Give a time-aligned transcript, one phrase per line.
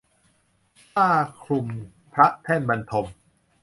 [0.91, 1.09] ผ้า
[1.43, 1.67] คลุม
[2.13, 3.05] พระแท่นบรรทม